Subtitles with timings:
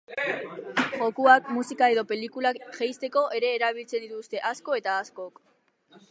[0.93, 5.39] Jokuak, musika edo pelikulak jeisteko ere erabiltzen dituzte asko eta askok.